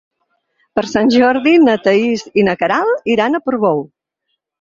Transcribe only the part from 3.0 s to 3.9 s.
iran a Portbou.